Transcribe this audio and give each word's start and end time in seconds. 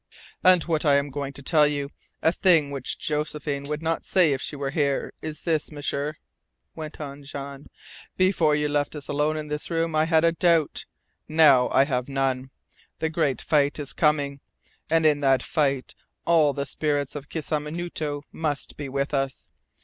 "And 0.43 0.63
what 0.63 0.83
I 0.83 0.95
am 0.95 1.11
going 1.11 1.31
to 1.33 1.43
tell 1.43 1.67
you 1.67 1.91
a 2.23 2.31
thing 2.31 2.71
which 2.71 2.97
Josephine 2.97 3.65
would 3.65 3.83
not 3.83 4.03
say 4.03 4.33
if 4.33 4.41
she 4.41 4.55
were 4.55 4.71
here, 4.71 5.13
is 5.21 5.41
this, 5.41 5.71
M'sieur," 5.71 6.15
went 6.73 6.99
on 6.99 7.21
Jean. 7.23 7.67
"Before 8.17 8.55
you 8.55 8.67
left 8.67 8.95
us 8.95 9.07
alone 9.07 9.37
in 9.37 9.47
this 9.47 9.69
room 9.69 9.93
I 9.93 10.05
had 10.05 10.23
a 10.23 10.31
doubt. 10.31 10.85
Now 11.27 11.69
I 11.69 11.83
have 11.85 12.09
none. 12.09 12.49
The 12.97 13.09
great 13.11 13.43
fight 13.43 13.77
is 13.77 13.93
coming. 13.93 14.39
And 14.89 15.05
in 15.05 15.19
that 15.19 15.43
fight 15.43 15.93
all 16.25 16.51
the 16.53 16.65
spirits 16.65 17.13
of 17.13 17.29
Kisamunito 17.29 18.23
must 18.31 18.77
be 18.77 18.89
with 18.89 19.13
us. 19.13 19.49